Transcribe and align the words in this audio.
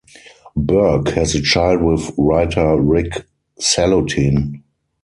Burke 0.57 1.09
has 1.09 1.35
a 1.35 1.41
child 1.43 1.83
with 1.83 2.11
writer 2.17 2.75
Rick 2.75 3.27
Salutin. 3.59 4.63